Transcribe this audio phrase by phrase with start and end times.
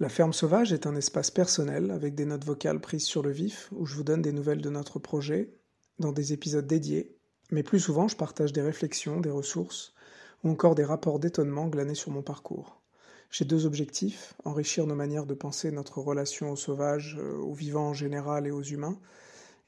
[0.00, 3.68] La ferme sauvage est un espace personnel avec des notes vocales prises sur le vif
[3.70, 5.54] où je vous donne des nouvelles de notre projet
[6.00, 7.16] dans des épisodes dédiés,
[7.52, 9.94] mais plus souvent je partage des réflexions, des ressources
[10.42, 12.82] ou encore des rapports d'étonnement glanés sur mon parcours.
[13.30, 17.90] J'ai deux objectifs, enrichir nos manières de penser notre relation aux sauvages, euh, aux vivants
[17.90, 18.98] en général et aux humains,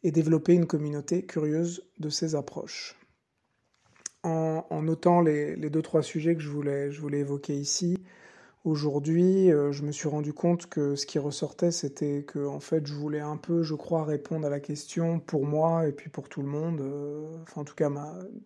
[0.02, 2.98] et développer une communauté curieuse de ces approches.
[4.22, 7.95] En, notant les, deux trois sujets que je voulais évoquer ici,
[8.66, 12.84] Aujourd'hui, euh, je me suis rendu compte que ce qui ressortait, c'était que en fait,
[12.84, 16.28] je voulais un peu, je crois, répondre à la question pour moi et puis pour
[16.28, 16.80] tout le monde.
[16.80, 17.88] Euh, enfin, en tout cas,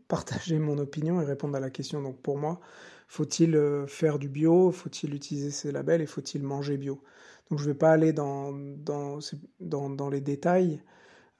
[0.08, 2.02] partager mon opinion et répondre à la question.
[2.02, 2.60] Donc, pour moi,
[3.08, 4.70] faut-il euh, faire du bio?
[4.72, 7.00] Faut-il utiliser ces labels Et faut-il manger bio?
[7.48, 9.20] Donc, je ne vais pas aller dans, dans,
[9.60, 10.82] dans, dans les détails,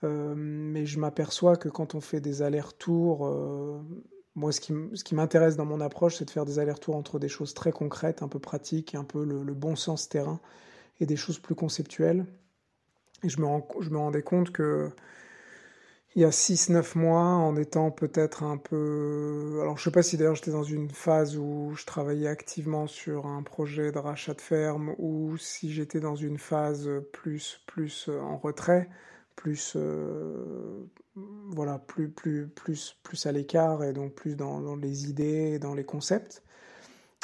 [0.03, 3.29] mais je m'aperçois que quand on fait des allers-retours
[4.41, 7.53] moi, ce qui, m'intéresse dans mon approche, c'est de faire des allers-retours entre des choses
[7.53, 10.41] très concrètes, un peu pratiques, un peu le, bon sens terrain,
[10.99, 12.25] et des choses plus conceptuelles.
[13.23, 13.47] Et je me,
[13.81, 14.91] je me rendais compte que
[16.17, 19.59] il y a 6-9 mois, en étant peut-être un peu...
[19.61, 23.27] Alors je sais pas si d'ailleurs j'étais dans une phase où je travaillais activement sur
[23.27, 28.39] un projet de rachat de ferme, ou si j'étais dans une phase plus, plus en
[28.39, 28.89] retrait,
[29.41, 30.85] plus euh,
[31.49, 35.85] voilà plus plus plus plus à l'écart et donc plus dans, les idées dans les
[35.85, 36.43] concepts.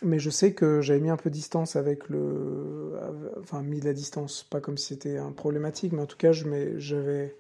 [0.03, 2.95] Mais je sais que j'avais mis un peu de distance avec le
[3.39, 6.33] enfin mis de la distance pas comme si c'était un problématique mais en tout cas
[6.33, 6.47] je
[6.79, 7.37] j'avais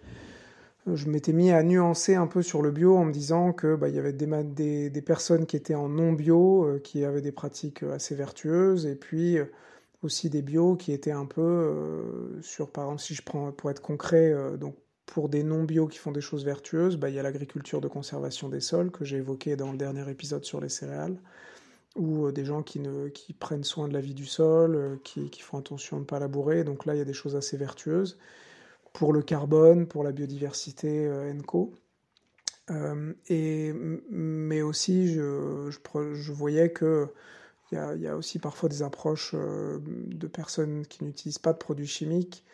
[0.86, 3.88] je m'étais mis à nuancer un peu sur le bio en me disant que bah,
[3.88, 7.32] il y avait des, des, personnes qui étaient en non bio euh, qui avaient des
[7.32, 9.38] pratiques assez vertueuses et puis
[10.06, 13.70] aussi des bios qui étaient un peu euh, sur, par exemple, si je prends pour
[13.70, 17.18] être concret, euh, donc pour des non-bio qui font des choses vertueuses, bah, il y
[17.18, 20.68] a l'agriculture de conservation des sols que j'ai évoqué dans le dernier épisode sur les
[20.68, 21.18] céréales,
[21.96, 25.28] ou euh, des gens qui, ne, qui prennent soin de la vie du sol, qui,
[25.30, 26.64] qui, font attention de ne pas labourer.
[26.64, 28.18] Donc là, il y a des choses assez vertueuses
[28.92, 31.74] pour le carbone, pour la biodiversité, ENCO.
[33.28, 33.72] et,
[34.10, 37.08] mais aussi, je, je voyais que
[37.72, 41.86] il y, a, aussi parfois des approches euh, de personnes qui n'utilisent pas de produits
[41.86, 42.44] chimiques,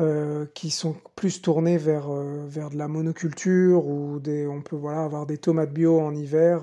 [0.00, 4.76] euh, qui sont plus tournées vers, euh, vers de la monoculture, ou des, on peut
[4.88, 6.62] avoir des tomates bio en hiver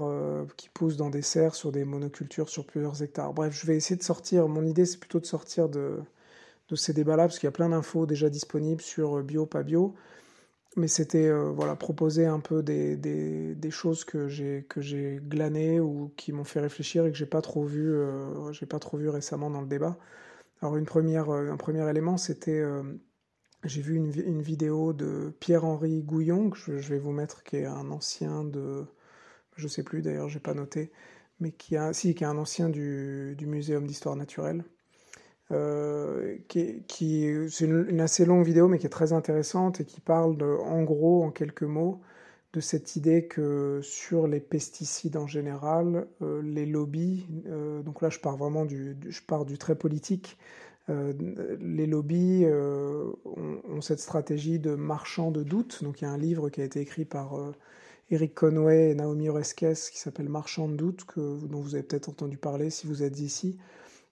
[0.58, 3.34] qui poussent dans des serres sur des monocultures sur plusieurs hectares.
[3.34, 6.00] Bref, je vais essayer de sortir, mon idée c'est plutôt de sortir de,
[6.70, 9.96] de ces débats-là, parce qu'il y a plein d'infos déjà disponibles sur bio, pas bio
[10.76, 16.44] mais c'était euh, voilà proposer un peu des, choses que j'ai glanées ou qui m'ont
[16.44, 19.68] fait réfléchir et que j'ai pas trop vu euh, pas trop vu récemment dans le
[19.68, 19.98] débat.
[20.62, 22.64] Alors euh, un premier élément c'était
[23.66, 27.66] j'ai vu une, vidéo de Pierre-Henri Gouillon que je, je, vais vous mettre qui est
[27.66, 28.86] un ancien de
[29.56, 30.92] je sais plus d'ailleurs j'ai pas noté
[31.40, 34.64] mais qui a si qui est un ancien du, du muséum d'histoire naturelle
[35.52, 40.00] euh, qui, qui c'est une, assez longue vidéo mais qui est très intéressante et qui
[40.00, 42.02] parle en gros, en quelques mots,
[42.54, 48.10] de cette idée que sur les pesticides en général, euh, les lobbies, euh, donc là
[48.10, 50.38] je pars vraiment du, je pars du très politique,
[51.60, 55.84] les lobbies ont, ont, cette stratégie de marchand de doute.
[55.84, 57.36] Donc il y a un livre qui a été écrit par
[58.12, 62.10] Eric Conway et Naomi Oreskes qui s'appelle Marchand de doute, que, dont vous avez peut-être
[62.10, 63.58] entendu parler si vous êtes ici,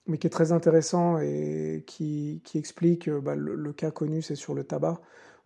[0.08, 4.64] mais qui est très intéressant et qui, explique bah, le, cas connu, c'est sur le
[4.64, 5.00] tabac,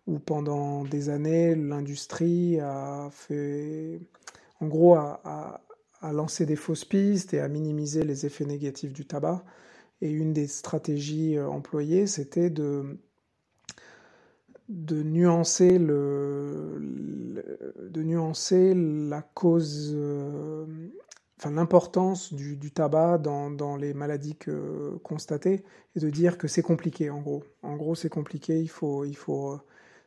[0.06, 4.00] où pendant des années, l'industrie a fait,
[4.60, 5.60] en gros, a,
[6.12, 9.44] lancé des fausses pistes et a minisé les effets négatifs du tabac.
[10.00, 12.98] Et une des stratégies euh, employées, c'était de,
[14.68, 17.44] de nuancer le,
[17.88, 20.66] de nuancer la cause euh,
[21.50, 25.64] l'importance du, tabac dans, les maladies que, constatées
[25.96, 27.44] et de dire que c'est compliqué en gros.
[27.62, 29.58] En gros, c'est compliqué, il faut, il faut,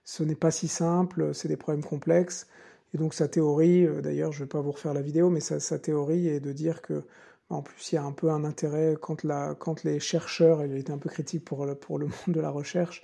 [0.04, 2.48] ce n'est pas si simple, c'est des problèmes complexes.
[2.94, 5.42] Et donc sa théorie, euh, d'ailleurs, je ne vais pas vous refaire la vidéo, mais
[5.42, 7.04] sa, théorie est de dire que,
[7.50, 10.98] en plus, il y a un peu un intérêt quand, les chercheurs, il était un
[10.98, 13.04] peu critique pour le monde de la recherche,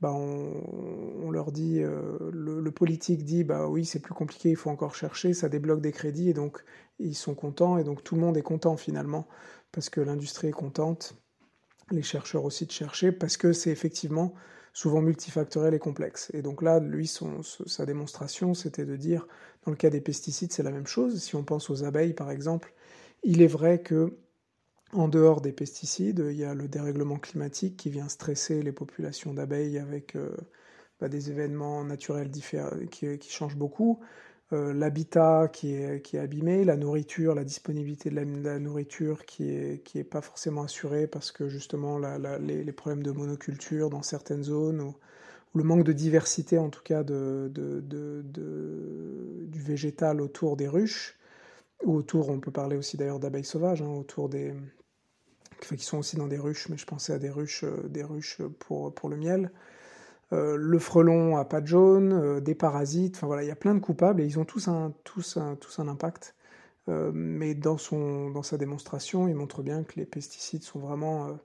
[0.00, 4.70] bah on, leur dit, euh, le, politique dit, bah oui, c'est plus compliqué, il faut
[4.70, 6.64] encore chercher, ça débloque des crédits, et donc
[6.98, 9.28] ils sont contents, et donc tout le monde est content finalement,
[9.72, 11.16] parce que l'industrie est contente,
[11.90, 14.34] les chercheurs aussi de chercher, parce que c'est effectivement
[14.72, 16.30] souvent multifactoriel et complexe.
[16.32, 19.26] Et donc là, lui, son, sa démonstration, c'était de dire,
[19.64, 21.20] dans le cas des pesticides, c'est la même chose.
[21.20, 22.72] Si on pense aux abeilles, par exemple,
[23.22, 24.16] il est vrai que
[24.92, 29.32] en dehors des pesticides, il y a le dérèglement climatique qui vient stresser les populations
[29.34, 30.36] d'abeilles avec euh,
[31.00, 34.00] bah, des événements naturels différents qui, changent beaucoup.
[34.50, 40.04] l'habitat qui est, abîmé, la nourriture, la disponibilité de la, nourriture qui est, qui est
[40.04, 44.94] pas forcément assurée parce que justement les, problèmes de monoculture dans certaines zones ou,
[45.54, 47.12] le manque de diversité en tout cas du
[49.52, 51.18] végétal autour des ruches,
[51.84, 54.52] ou autour, on peut parler aussi d'ailleurs d'abeilles sauvages, hein, autour des,
[55.60, 58.40] qui sont aussi dans des ruches, mais je pensais à des ruches, euh, des ruches
[58.58, 59.50] pour, pour le miel.
[60.32, 63.74] Euh, le frelon à pattes jaunes, euh, des parasites, enfin voilà, il y a plein
[63.74, 66.34] de coupables et ils ont tous un, tous un, tous un impact.
[67.14, 71.38] mais dans, son, dans sa démonstration, il montre bien que les pesticides sont vraiment,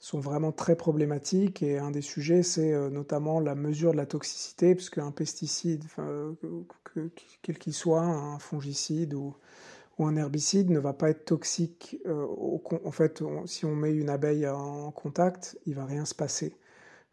[0.00, 4.74] sont vraiment très problématiques et un des sujets, c'est notamment la mesure de la toxicité,
[4.74, 5.84] puisque un pesticide,
[7.42, 9.36] quel qu'il soit, un fongicide ou,
[9.98, 11.98] ou un herbicide ne va pas être toxique.
[12.06, 12.26] Euh,
[12.84, 16.54] en fait, si on met une abeille en contact, il va rien se passer.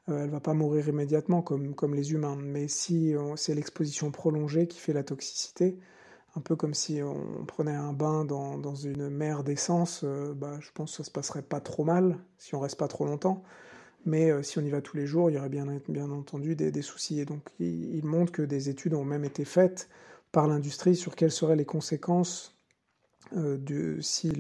[0.10, 2.36] Euh, elle va pas mourir immédiatement comme, comme les humains.
[2.36, 5.80] Mais si c'est l'exposition prolongée qui fait la toxicité,
[6.36, 10.58] un peu comme si on prenait un bain dans, dans une mer d'essence, euh, bah,
[10.60, 13.44] je pense que ça se passerait pas trop mal si on reste pas trop longtemps.
[14.06, 16.72] Mais si on y va tous les jours, il y aurait bien, bien entendu des,
[16.72, 17.22] des soucis.
[17.22, 19.88] Et donc, il montre que des études ont même été faites
[20.34, 22.54] par l'industrie sur quelles seraient les conséquences
[23.36, 24.32] euh, si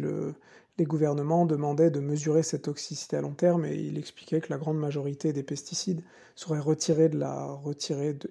[0.78, 4.57] les gouvernements demandaient de mesurer cette toxicité à long terme et il expliquait que la
[4.57, 6.04] grande majorité des pesticides
[6.36, 7.60] seraient retirés, de la,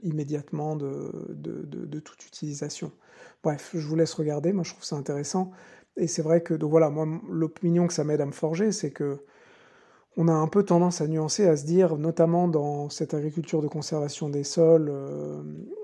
[0.03, 2.91] immédiatement de, de, toute utilisation.
[3.43, 5.53] Bref, je vous laisse regarder, moi je trouve ça intéressant.
[5.97, 8.91] Et c'est vrai que, donc voilà, moi l'opinion que ça m'aide à me forger, c'est
[8.91, 9.19] que
[10.17, 13.69] on a un peu tendance à nuancer, à se dire, notamment dans cette agriculture de
[13.69, 15.43] conservation des sols, euh,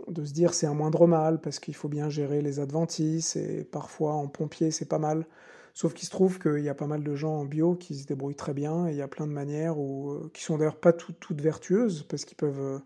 [0.09, 3.65] de se dire c'est un moindre mal parce qu'il faut bien gérer les adventices et
[3.65, 5.27] parfois en pompier c'est pas mal.
[5.75, 8.07] Sauf qu'il se trouve qu'il y a pas mal de gens en bio qui se
[8.07, 10.81] débrouillent très bien et il y a plein de manières où, euh, qui sont d'ailleurs
[10.81, 12.79] pas toutes vertueuses parce qu'ils peuvent euh,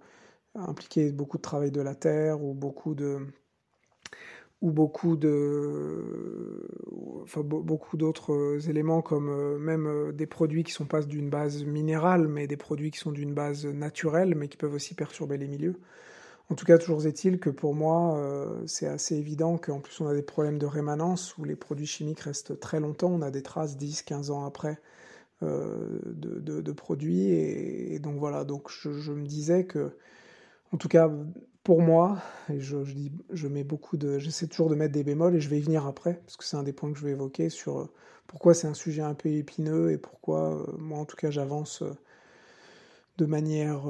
[0.55, 3.19] impliquer beaucoup de travail de la terre ou beaucoup de,
[4.62, 6.69] ou beaucoup de,
[7.23, 11.29] enfin beaucoup d'autres euh, éléments comme euh, même euh, des produits qui sont pas d'une
[11.29, 15.37] base minérale, mais des produits qui sont d'une base naturelle, mais qui peuvent aussi perturber
[15.37, 15.81] les milieux.
[16.49, 18.20] En tout cas, toujours est-il que pour moi,
[18.67, 22.20] c'est assez évident qu'en plus on a des problèmes de rémanence où les produits chimiques
[22.20, 24.79] restent très longtemps, on a des traces 10, 15 ans après
[25.41, 29.97] de, produits, et, donc voilà, donc je, je me disais que,
[30.73, 31.11] en tout cas,
[31.64, 32.19] pour moi,
[32.50, 35.49] et je, dis, je mets beaucoup de, j'essaie toujours de mettre des bémols et je
[35.49, 37.79] vais y venir après parce que c'est un des points que je vais évoquer sur
[37.79, 37.91] euh,
[38.26, 41.82] pourquoi c'est un sujet un peu épineux et pourquoi euh, moi en tout cas j'avance
[41.82, 41.94] euh,
[43.19, 43.82] de manière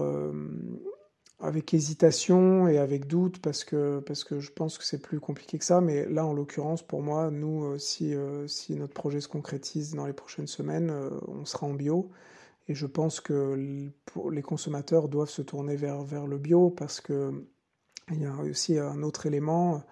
[1.38, 5.58] avec hésitation et avec doute parce que parce que je pense que c'est plus compliqué
[5.58, 5.80] que ça.
[5.80, 8.14] Mais là en l'occurrence pour moi, nous si
[8.48, 10.92] si notre projet se concrétise dans les prochaines semaines,
[11.28, 12.10] on sera en bio.
[12.68, 13.92] Et je pense que
[14.30, 17.44] les consommateurs doivent se tourner vers, vers le bio parce que
[18.10, 19.82] il y a aussi un autre élément,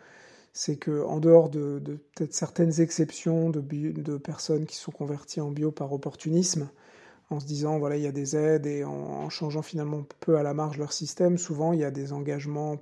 [0.53, 1.81] c'est que en dehors de,
[2.15, 6.71] peut-être certaines exceptions de, personnes qui sont converties en bio par opportunisme,
[7.31, 10.43] en se disant voilà il y a des aides et en, changeant finalement peu à
[10.43, 12.79] la marge leur système, souvent il y a des engagements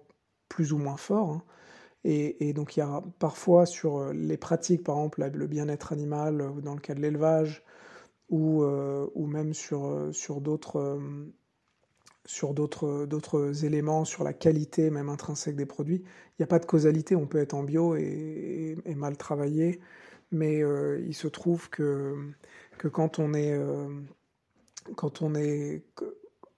[0.48, 1.30] plus ou moins forts.
[1.32, 1.42] Hein.
[2.04, 6.74] Et, donc il y a parfois sur les pratiques, par exemple le bien-être animal dans
[6.74, 7.64] le cas de l'élevage,
[8.30, 10.98] ou, euh, ou même sur, sur d'autres
[12.28, 16.02] sur d'autres, éléments, sur la qualité même intrinsèque des produits.
[16.04, 19.80] Il n'y a pas de causalité, on peut être en bio et, mal travailler,
[20.30, 22.16] mais euh, il se trouve que,
[22.76, 23.88] que quand, on est, euh,
[24.94, 25.82] quand, on est,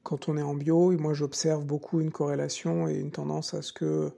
[0.03, 3.73] quand on est en bio, moi j'observe beaucoup une corrélation et une tendance à ce
[3.73, 4.11] que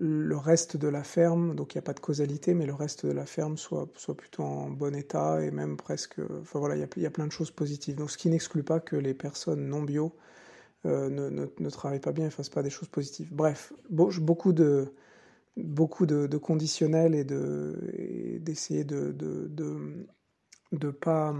[0.00, 3.04] le reste de la ferme, donc il n'y a pas de causalité, mais le reste
[3.04, 6.18] de la ferme soit, soit plutôt en bon état et même presque...
[6.40, 7.96] Enfin voilà, il y a, y a plein de choses positives.
[7.96, 10.14] Donc ce qui n'exclut pas que les personnes non bio
[10.84, 13.28] ne, ne, ne, travaillent pas bien et ne fassent pas des choses positives.
[13.32, 14.92] Bref, beaucoup de,
[16.40, 17.24] conditionnels et
[18.38, 19.12] d'essayer de,
[21.00, 21.34] pas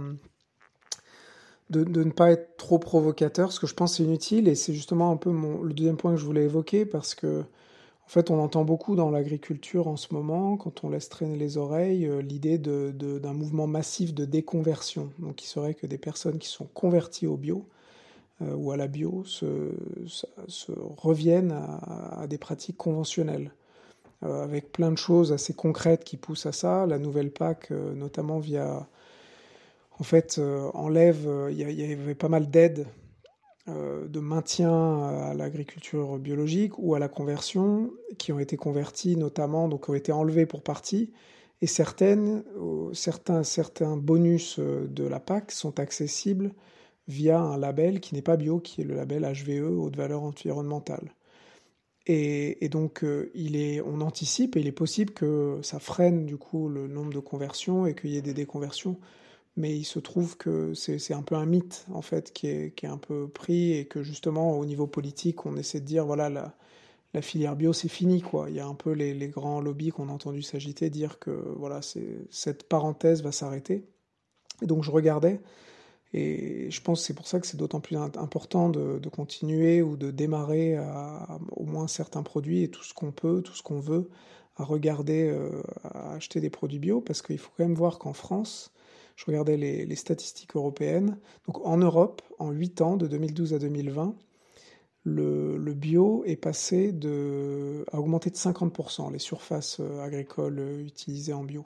[1.69, 5.11] de, ne pas être trop provocateur, ce que je pense c'est inutile, et c'est justement
[5.11, 8.39] un peu mon, le deuxième point que je voulais évoquer, parce que en fait on
[8.39, 12.57] entend beaucoup dans l'agriculture en ce moment, quand on laisse traîner les oreilles, euh, l'idée
[12.57, 17.37] d'un mouvement massif de déconversion, donc il serait que des personnes qui sont converties au
[17.37, 17.78] bio euh,
[18.41, 19.45] ou à la bio se,
[20.97, 23.51] reviennent à, des pratiques conventionnelles,
[24.23, 26.85] euh, avec plein de choses assez concrètes qui poussent à ça.
[26.85, 28.87] La nouvelle PAC, euh, notamment via,
[29.99, 30.39] en fait,
[30.73, 32.85] enlève, il y, avait pas mal d'aides
[33.67, 39.89] de maintien à l'agriculture biologique ou à la conversion, qui ont été converties notamment, donc
[39.89, 41.11] ont été enlevées pour partie,
[41.61, 42.43] et certaines,
[42.93, 46.51] certains, certains bonus de la PAC sont accessibles
[47.09, 51.11] via un label qui n'est pas bio, qui est le label HVE, haute valeur environnementale.
[52.11, 56.87] Et, donc, est, on anticipe et il est possible que ça freine du coup le
[56.87, 58.97] nombre de conversions et qu'il y ait des déconversions.
[59.57, 62.97] Mais il se trouve que c'est un peu un mythe en fait qui est, un
[62.97, 66.55] peu pris et que justement au niveau politique, on essaie de dire voilà la,
[67.13, 68.49] la filière bio c'est fini quoi.
[68.49, 71.31] Il y a un peu les, les grands lobbies qu'on a entendu s'agiter dire que
[71.57, 71.81] voilà
[72.29, 73.85] cette parenthèse va s'arrêter.
[74.63, 75.41] Et donc je regardais
[76.13, 79.95] et je pense que c'est pour ça que c'est d'autant plus important de, continuer ou
[79.95, 80.77] de démarrer
[81.51, 84.09] au moins certains produits et tout ce qu'on peut, tout ce qu'on veut,
[84.59, 88.13] à regarder, euh, à acheter des produits bio, parce qu'il faut quand même voir qu'en
[88.13, 88.73] France,
[89.15, 94.15] je regardais les, statistiques européennes, donc en Europe, en 8 ans, de 2012 à 2020,
[95.03, 101.33] le, le bio est passé de, a augmenté de 50%, les surfaces euh, agricoles utilisées
[101.33, 101.65] en bio.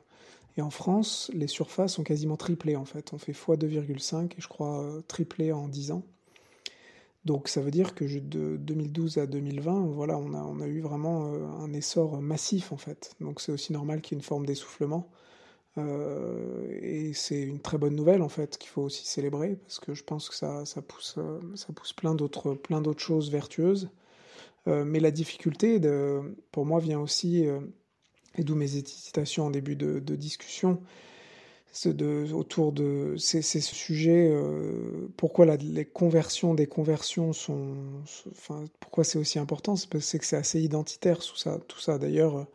[0.57, 3.13] Et en France, les surfaces ont quasiment triplé en fait.
[3.13, 6.03] On fait x2,5 et je crois euh, triplé en 10 ans.
[7.25, 10.81] Donc ça veut dire que de 2012 à 2020, voilà, on a, on a eu
[10.81, 13.15] vraiment euh, un essor massif en fait.
[13.22, 15.10] Donc c'est aussi normal qu'il y ait une forme d'essoufflement.
[15.79, 19.95] Euh, et c'est une très bonne nouvelle en fait qu'il faut aussi célébrer parce que
[19.95, 21.17] je pense que ça, ça pousse,
[21.55, 23.89] ça pousse plein d'autres, plein d'autres choses vertueuses.
[24.67, 25.81] mais la difficulté,
[26.51, 27.48] pour moi, vient aussi
[28.37, 30.79] et d'où mes hésitations en début de, discussion,
[31.85, 37.75] de, autour de ces, sujets, euh, pourquoi les conversions des conversions sont,
[38.31, 41.59] enfin, pourquoi c'est aussi important, c'est parce que c'est assez identitaire tout ça.
[41.67, 41.97] Tout ça.
[41.97, 42.47] D'ailleurs,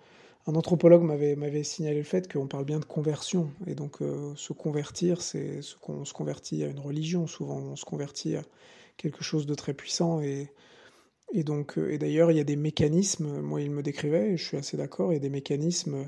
[0.48, 4.54] un anthropologue m'avait, signalé le fait qu'on parle bien de conversion, et donc euh, se
[4.54, 8.42] convertir, c'est ce qu'on se convertit à une religion, souvent on se convertit à
[8.96, 10.50] quelque chose de très puissant, et
[11.32, 14.36] et donc, euh, et d'ailleurs, il y a des mécanismes, moi il me décrivait, et
[14.36, 16.06] je suis assez d'accord, il y a des mécanismes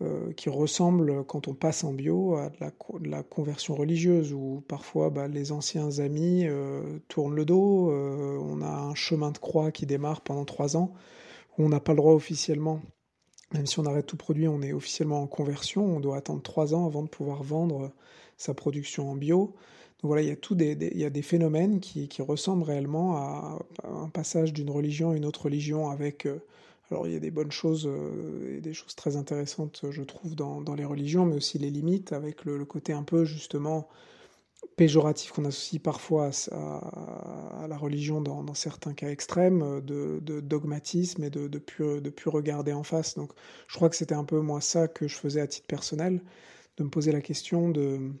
[0.00, 5.10] euh, qui ressemblent, quand on passe en bio, à de la, conversion religieuse, où parfois
[5.10, 9.86] bah, les anciens amis euh, tournent le dos, on a un chemin de croix qui
[9.86, 10.92] démarre pendant trois ans,
[11.58, 12.80] où on n'a pas le droit officiellement,
[13.52, 16.74] même si on arrête tout produit, on est officiellement en conversion, on doit attendre trois
[16.74, 17.92] ans avant de pouvoir vendre
[18.36, 19.56] sa production en bio.
[20.00, 22.62] Donc voilà, il y a, tout des, il y a des phénomènes qui, qui ressemblent
[22.62, 26.26] réellement à, un passage d'une religion à une autre religion avec...
[26.26, 26.40] Euh,
[26.90, 30.34] alors il y a des bonnes choses euh, et des choses très intéressantes, je trouve,
[30.34, 33.88] dans, dans les religions, mais aussi les limites, avec le, côté un peu justement
[34.76, 41.48] péjoratif qu'on associe parfois à, la religion dans, certains cas extrêmes, de, dogmatisme et de,
[41.48, 43.16] de, plus, de plus regarder en face.
[43.16, 43.32] Donc
[43.66, 46.22] je crois que c'était un peu moi ça que je faisais à titre personnel,
[46.78, 48.12] de me poser la question de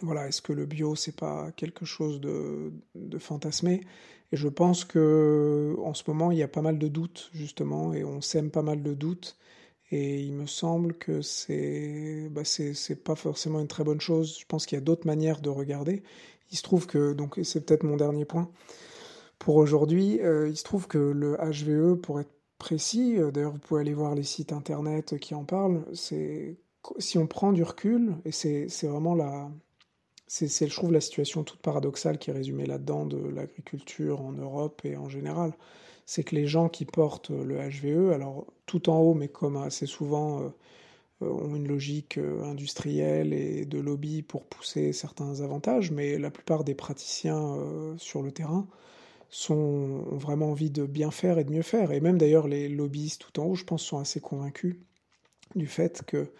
[0.00, 3.82] voilà, est-ce que le bio c'est pas quelque chose de, de fantasmé?
[4.32, 7.94] Et je pense que en ce moment il y a pas mal de doutes justement,
[7.94, 9.36] et on sème pas mal de doutes.
[9.90, 12.42] Et il me semble que c'est bah
[13.04, 14.38] pas forcément une très bonne chose.
[14.40, 16.02] Je pense qu'il y a d'autres manières de regarder.
[16.50, 18.50] Il se trouve que donc c'est peut-être mon dernier point
[19.38, 20.20] pour aujourd'hui.
[20.22, 23.94] Euh, il se trouve que le HVE, pour être précis, euh, d'ailleurs vous pouvez aller
[23.94, 25.84] voir les sites internet qui en parlent.
[25.94, 26.56] C'est
[26.98, 29.50] si on prend du recul, et c'est vraiment la
[30.32, 34.80] c'est, je trouve, la situation toute paradoxale qui est résumée là-dedans de l'agriculture en Europe
[34.84, 35.52] et en général.
[36.06, 39.84] C'est que les gens qui portent le HVE, alors tout en haut, mais comme assez
[39.84, 40.48] souvent, euh,
[41.22, 46.30] euh, ont une logique euh, industrielle et de lobby pour pousser certains avantages, mais la
[46.30, 47.58] plupart des praticiens
[47.98, 48.66] sur le terrain
[49.50, 51.92] ont vraiment envie de bien faire et de mieux faire.
[51.92, 54.76] Et même d'ailleurs, les lobbyistes tout en haut, je pense, sont assez convaincus
[55.56, 56.32] du fait que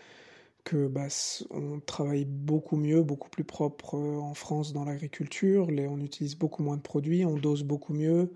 [0.64, 1.08] que bah,
[1.50, 6.62] on travaille beaucoup mieux, beaucoup plus propre euh, en France dans l'agriculture, on utilise beaucoup
[6.62, 8.30] moins de produits, on dose beaucoup mieux,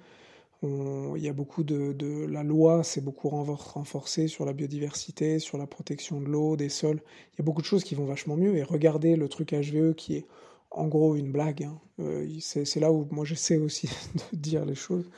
[0.63, 5.67] il y a beaucoup de, la loi s'est beaucoup renforcée sur la biodiversité, sur la
[5.67, 7.01] protection de l'eau, des sols.
[7.35, 8.57] Il y a beaucoup de choses qui vont vachement mieux.
[8.57, 10.27] Et regardez le truc HVE qui est
[10.71, 11.65] en gros une blague.
[11.65, 11.79] Hein.
[12.01, 13.89] Euh, c'est là où moi j'essaie aussi
[14.33, 15.09] de dire les choses.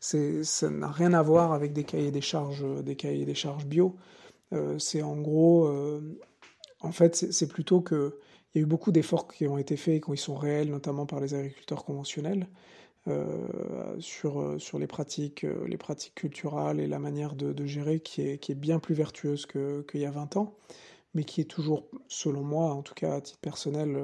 [0.00, 3.96] Ça n'a rien à voir avec des cahiers des charges, des cahiers des charges bio.
[4.52, 5.68] Euh, c'est en gros
[6.86, 8.18] en fait, c'est plutôt que
[8.54, 11.04] il y a eu beaucoup d'efforts qui ont été faits et qui sont réels, notamment
[11.04, 12.46] par les agriculteurs conventionnels,
[13.08, 18.00] euh, sur, euh, sur les pratiques, euh, les pratiques culturelles et la manière de, gérer
[18.00, 20.56] qui est, bien plus vertueuse qu'il y a 20 ans,
[21.14, 23.96] mais qui est toujours, selon moi, en tout cas à titre personnel,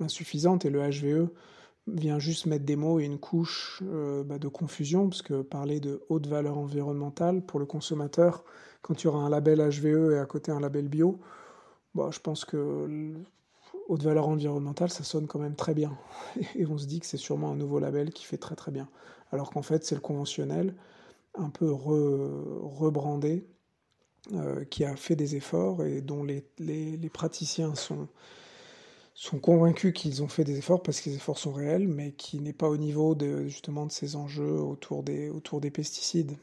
[0.00, 0.64] insuffisante.
[0.64, 1.28] Et le HVE
[1.86, 3.82] vient juste mettre des mots et une couche
[4.24, 8.44] bah, de confusion, parce que parler de haute valeur environnementale pour le consommateur,
[8.80, 11.20] quand tu auras un label HVE et à côté un label bio,
[11.94, 13.14] bah, je pense que
[13.88, 15.96] haute valeur environnementale, ça sonne quand même très bien.
[16.54, 18.88] Et on se dit que c'est sûrement un nouveau label qui fait très très bien.
[19.32, 20.74] Alors qu'en fait, c'est le conventionnel,
[21.34, 23.46] un peu rebrandé,
[24.34, 28.06] euh, qui a fait des efforts et dont les, les, praticiens sont,
[29.14, 32.38] sont convaincus qu'ils ont fait des efforts parce que les efforts sont réels, mais qui
[32.38, 36.36] n'est pas au niveau de, justement de ces enjeux autour des, autour des pesticides.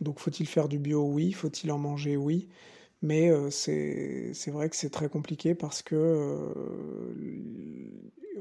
[0.00, 1.04] Donc faut-il faire du bio?
[1.04, 1.30] Oui.
[1.32, 2.16] Faut-il en manger?
[2.16, 2.48] Oui.
[3.02, 6.52] Mais c'est vrai que c'est très compliqué parce que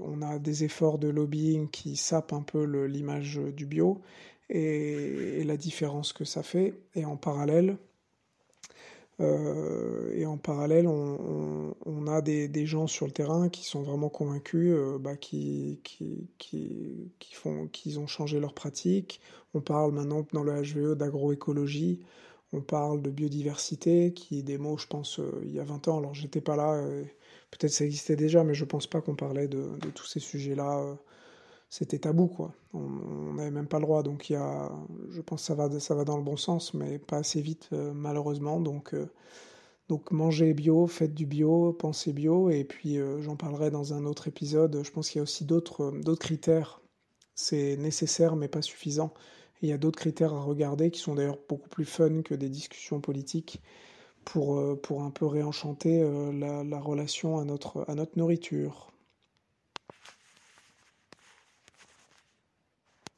[0.02, 4.02] on a des efforts de lobbying qui sapent un peu l'image du bio
[4.50, 6.74] et, la différence que ça fait.
[6.96, 7.78] Et en parallèle,
[9.20, 14.74] euh, et en parallèle, on, a des, gens sur le terrain qui sont vraiment convaincus,
[14.74, 19.22] euh, bah, qui, qui, qui, font, qu'ils ont changé leurs pratiques.
[19.54, 22.00] On parle maintenant dans le HVE d'agroécologie,
[22.54, 25.88] on parle de biodiversité, qui est des mots, je pense, euh, il y a 20
[25.88, 26.00] ans.
[26.00, 26.82] Alors j'étais pas là,
[27.52, 30.98] peut-être ça existait déjà, mais je pense pas qu'on parlait de, tous ces sujets-là
[31.70, 32.54] c'était tabou quoi.
[32.74, 34.72] On n'avait même pas le droit, donc il y a,
[35.10, 35.46] je pense que
[35.80, 38.60] ça va, dans le bon sens, mais pas assez vite euh, malheureusement.
[38.60, 39.10] Donc, euh,
[39.88, 44.06] donc mangez bio, faites du bio, pensez bio, et puis euh, j'en parlerai dans un
[44.06, 44.82] autre épisode.
[44.84, 46.82] Je pense qu'il y a aussi d'autres critères.
[47.36, 49.14] C'est nécessaire mais pas suffisant.
[49.62, 52.50] Il y a d'autres critères à regarder qui sont d'ailleurs beaucoup plus fun que des
[52.50, 53.62] discussions politiques
[54.26, 56.02] pour, pour un peu réenchanter
[56.34, 57.86] la, la relation à notre
[58.18, 58.92] nourriture.